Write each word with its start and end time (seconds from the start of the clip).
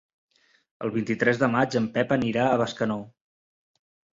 El 0.85 0.93
vint-i-tres 0.95 1.41
de 1.43 1.49
maig 1.57 1.77
en 1.81 1.91
Pep 1.99 2.17
anirà 2.17 2.49
a 2.55 2.59
Bescanó. 2.63 2.99